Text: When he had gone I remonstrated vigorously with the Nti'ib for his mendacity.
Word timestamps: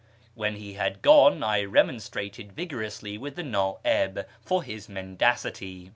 When 0.33 0.55
he 0.55 0.73
had 0.73 1.03
gone 1.03 1.43
I 1.43 1.61
remonstrated 1.63 2.53
vigorously 2.53 3.19
with 3.19 3.35
the 3.35 3.43
Nti'ib 3.43 4.25
for 4.43 4.63
his 4.63 4.89
mendacity. 4.89 5.89